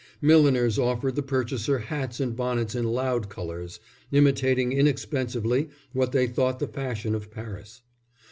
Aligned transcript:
Milliners 0.19 0.79
offered 0.79 1.15
the 1.15 1.21
purchaser 1.21 1.77
hats 1.77 2.19
and 2.19 2.35
bonnets 2.35 2.73
in 2.73 2.85
loud 2.85 3.29
colours, 3.29 3.79
imitating 4.11 4.71
inexpensively 4.71 5.69
what 5.93 6.11
they 6.11 6.25
thought 6.25 6.57
the 6.57 6.67
fashion 6.67 7.13
of 7.13 7.29
Paris. 7.29 7.83